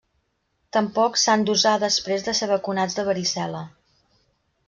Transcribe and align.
Tampoc 0.77 1.19
s'han 1.23 1.43
d'usar 1.49 1.73
després 1.83 2.25
de 2.29 2.35
ser 2.39 2.49
vacunats 2.53 2.99
de 3.01 3.07
varicel·la. 3.11 3.61